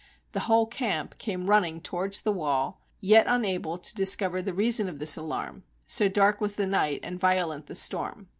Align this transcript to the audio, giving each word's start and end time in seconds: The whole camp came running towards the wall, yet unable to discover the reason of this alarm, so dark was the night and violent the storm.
The 0.31 0.39
whole 0.49 0.65
camp 0.65 1.19
came 1.19 1.45
running 1.47 1.79
towards 1.79 2.23
the 2.23 2.31
wall, 2.31 2.81
yet 3.01 3.27
unable 3.29 3.77
to 3.77 3.93
discover 3.93 4.41
the 4.41 4.51
reason 4.51 4.89
of 4.89 4.97
this 4.97 5.15
alarm, 5.15 5.63
so 5.85 6.09
dark 6.09 6.41
was 6.41 6.55
the 6.55 6.65
night 6.65 7.01
and 7.03 7.19
violent 7.19 7.67
the 7.67 7.75
storm. 7.75 8.27